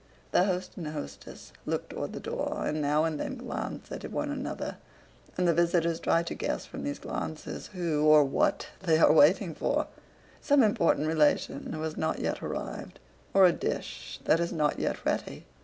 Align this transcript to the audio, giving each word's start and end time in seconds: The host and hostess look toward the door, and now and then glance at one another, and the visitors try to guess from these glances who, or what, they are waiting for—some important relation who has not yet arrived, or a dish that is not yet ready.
The 0.31 0.45
host 0.45 0.77
and 0.77 0.87
hostess 0.87 1.53
look 1.67 1.89
toward 1.89 2.13
the 2.13 2.19
door, 2.19 2.65
and 2.65 2.81
now 2.81 3.03
and 3.03 3.19
then 3.19 3.35
glance 3.35 3.91
at 3.91 4.11
one 4.11 4.31
another, 4.31 4.77
and 5.37 5.47
the 5.47 5.53
visitors 5.53 5.99
try 5.99 6.23
to 6.23 6.33
guess 6.33 6.65
from 6.65 6.83
these 6.83 6.97
glances 6.97 7.67
who, 7.67 8.03
or 8.03 8.23
what, 8.23 8.69
they 8.81 8.97
are 8.97 9.13
waiting 9.13 9.53
for—some 9.53 10.63
important 10.63 11.05
relation 11.07 11.71
who 11.73 11.83
has 11.83 11.97
not 11.97 12.17
yet 12.17 12.41
arrived, 12.41 12.97
or 13.31 13.45
a 13.45 13.51
dish 13.53 14.19
that 14.23 14.39
is 14.39 14.51
not 14.51 14.79
yet 14.79 15.05
ready. 15.05 15.45